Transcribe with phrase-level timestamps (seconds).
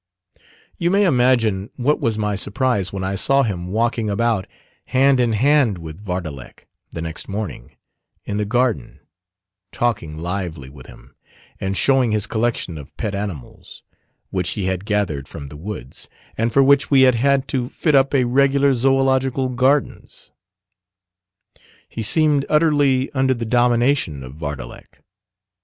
[0.79, 4.47] You may imagine what was my surprise when I saw him walking about
[4.85, 7.75] hand in hand with Vardalek the next morning,
[8.25, 9.01] in the garden,
[9.71, 11.13] talking lively with him,
[11.59, 13.83] and showing his collection of pet animals,
[14.31, 17.93] which he had gathered from the woods, and for which we had had to fit
[17.93, 20.31] up a regular zoological gardens.
[21.87, 25.03] He seemed utterly under the domination of Vardalek.